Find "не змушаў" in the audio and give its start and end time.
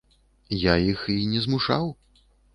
1.35-1.95